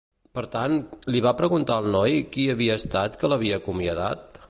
Per 0.37 0.43
tant, 0.55 0.73
li 1.15 1.21
va 1.27 1.33
preguntar 1.43 1.77
al 1.83 1.91
noi 1.99 2.17
qui 2.37 2.49
havia 2.57 2.81
estat 2.85 3.23
que 3.23 3.33
l'havia 3.35 3.65
acomiadat? 3.65 4.27